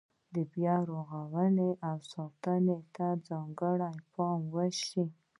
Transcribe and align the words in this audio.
بیا 0.53 0.75
رغونې 0.89 1.69
او 1.87 1.97
ساتنې 2.13 2.77
ته 2.95 3.07
ځانګړې 3.27 3.91
پاملرنه 4.13 4.51
وشي. 4.53 5.03